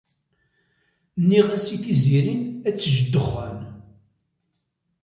[1.21, 2.35] Nniɣ-as i Tiziri
[2.67, 3.57] ad tejj ddexxan.